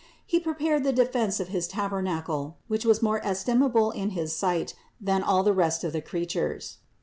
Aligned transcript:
He 0.25 0.39
pre 0.39 0.55
pared 0.55 0.83
the 0.83 0.91
defense 0.91 1.39
of 1.39 1.49
his 1.49 1.67
tabernacle, 1.67 2.57
which 2.67 2.85
was 2.85 3.03
more 3.03 3.23
estimable 3.23 3.91
in 3.91 4.09
his 4.17 4.33
sight 4.35 4.73
than 4.99 5.21
all 5.21 5.43
the 5.43 5.53
rest 5.53 5.83
of 5.83 5.93
the 5.93 6.01
creatures. 6.01 6.77